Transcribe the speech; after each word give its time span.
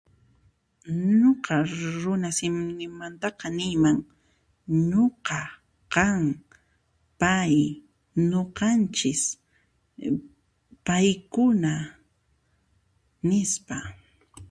Nuqa 1.19 1.55
runa 2.03 2.29
simimantaqa 2.37 3.47
niyman: 3.57 3.97
nuqa, 4.89 5.39
qam, 5.93 6.19
pay, 7.19 7.55
nuqanchis, 8.29 9.21
paykuna 10.85 11.73
nispa. 13.27 13.77